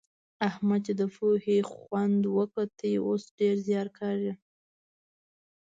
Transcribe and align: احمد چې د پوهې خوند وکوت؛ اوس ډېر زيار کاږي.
احمد 0.49 0.79
چې 0.87 0.93
د 0.99 1.01
پوهې 1.15 1.57
خوند 1.71 2.21
وکوت؛ 2.37 2.79
اوس 3.05 3.23
ډېر 3.39 3.55
زيار 3.67 3.87
کاږي. 3.99 4.33